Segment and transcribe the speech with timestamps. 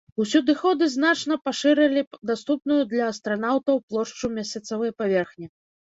[0.23, 2.01] Усюдыходы значна пашырылі
[2.31, 5.47] даступную для астранаўтаў плошчу месяцавай паверхні.